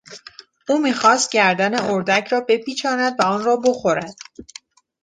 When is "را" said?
2.27-2.41, 3.43-3.55